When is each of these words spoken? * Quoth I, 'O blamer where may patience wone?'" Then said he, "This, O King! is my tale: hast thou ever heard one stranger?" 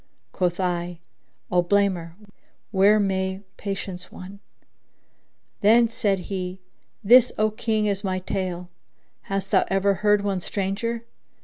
* 0.19 0.31
Quoth 0.33 0.59
I, 0.59 0.97
'O 1.51 1.61
blamer 1.61 2.13
where 2.71 2.99
may 2.99 3.41
patience 3.57 4.11
wone?'" 4.11 4.39
Then 5.59 5.89
said 5.89 6.21
he, 6.31 6.59
"This, 7.03 7.31
O 7.37 7.51
King! 7.51 7.85
is 7.85 8.03
my 8.03 8.17
tale: 8.17 8.71
hast 9.29 9.51
thou 9.51 9.63
ever 9.69 9.93
heard 10.01 10.23
one 10.23 10.41
stranger?" 10.41 11.05